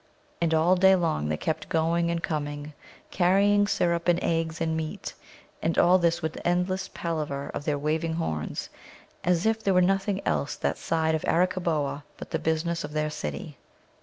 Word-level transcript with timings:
And 0.41 0.51
all 0.51 0.75
day 0.75 0.95
long 0.95 1.29
they 1.29 1.37
kept 1.37 1.69
going 1.69 2.09
and 2.09 2.23
coming, 2.23 2.73
carrying 3.11 3.67
syrup 3.67 4.07
and 4.07 4.17
eggs 4.23 4.59
and 4.59 4.75
meat, 4.75 5.13
and 5.61 5.77
all 5.77 5.99
this 5.99 6.23
with 6.23 6.39
endless 6.43 6.87
palaver 6.87 7.51
of 7.53 7.65
their 7.65 7.77
waving 7.77 8.13
horns, 8.13 8.69
as 9.23 9.45
if 9.45 9.61
there 9.61 9.75
were 9.75 9.79
nothing 9.79 10.19
else 10.25 10.55
that 10.55 10.79
side 10.79 11.13
of 11.13 11.23
Arakkaboa 11.25 12.03
but 12.17 12.31
the 12.31 12.39
business 12.39 12.83
of 12.83 12.93
their 12.93 13.11
city. 13.11 13.59